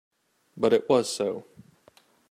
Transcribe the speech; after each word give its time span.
But 0.57 0.73
it 0.73 0.89
was 0.89 1.15
so. 1.15 1.45